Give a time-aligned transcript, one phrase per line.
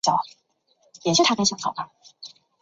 [0.03, 1.91] 毕业于西安交通大学高电压专业。